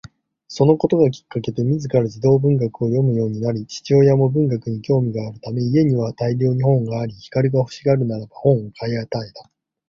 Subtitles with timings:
[0.47, 9.51] そのことがきっかけで自ら児童文学を読むようになり、父親も文学に興味があるため家には大量に本があり、光が欲しがるならば本を買い与えた